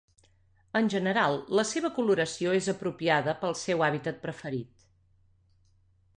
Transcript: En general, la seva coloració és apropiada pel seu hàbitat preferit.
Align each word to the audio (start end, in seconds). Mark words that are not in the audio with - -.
En 0.77 0.87
general, 0.93 1.37
la 1.59 1.65
seva 1.71 1.91
coloració 1.97 2.55
és 2.61 2.71
apropiada 2.75 3.37
pel 3.45 3.55
seu 3.67 3.85
hàbitat 3.91 4.19
preferit. 4.27 4.91